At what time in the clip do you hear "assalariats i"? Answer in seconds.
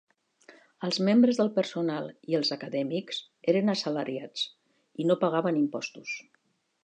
3.75-5.09